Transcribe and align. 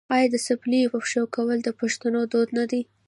آیا 0.15 0.27
د 0.31 0.35
څپلیو 0.45 0.91
په 0.93 0.99
پښو 1.03 1.23
کول 1.35 1.57
د 1.63 1.69
پښتنو 1.79 2.21
دود 2.31 2.49
نه 2.57 2.65
دی؟ 2.71 2.81